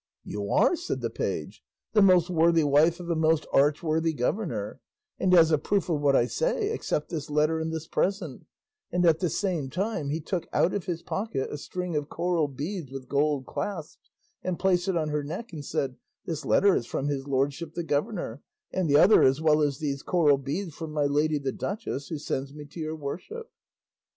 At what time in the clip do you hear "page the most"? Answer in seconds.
1.11-2.27